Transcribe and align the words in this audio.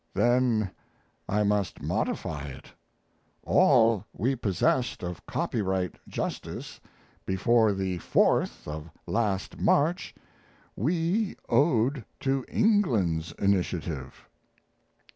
Then 0.15 0.71
I 1.29 1.43
must 1.43 1.83
modify 1.83 2.45
it: 2.47 2.73
all 3.43 4.03
we 4.13 4.35
possessed 4.35 5.03
of 5.03 5.23
copyright 5.27 5.93
justice 6.07 6.81
before 7.23 7.71
the 7.73 7.99
4th 7.99 8.67
of 8.67 8.89
last 9.05 9.59
March 9.59 10.15
we 10.75 11.35
owed 11.47 12.03
to 12.21 12.43
England's 12.47 13.31
initiative. 13.33 14.27